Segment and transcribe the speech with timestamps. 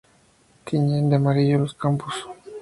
[0.65, 2.11] Tiñen de amarillo los campos.